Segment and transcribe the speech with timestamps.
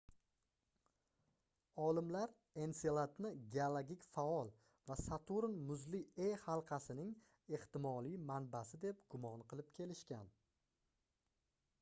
[1.87, 2.31] olimlar
[2.63, 4.49] enseladni geologik faol
[4.93, 7.13] va saturn muzli e halqasining
[7.59, 10.35] ehtimoliy manbasi deb gumon qilib kelishgan